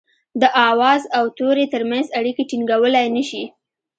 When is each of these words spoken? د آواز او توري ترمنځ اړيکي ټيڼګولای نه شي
د 0.41 0.43
آواز 0.69 1.01
او 1.17 1.23
توري 1.37 1.65
ترمنځ 1.73 2.05
اړيکي 2.19 2.43
ټيڼګولای 2.49 3.07
نه 3.15 3.23
شي 3.29 3.43